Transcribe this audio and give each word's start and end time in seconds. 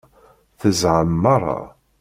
Tezham 0.59 1.09
meṛṛa. 1.23 1.59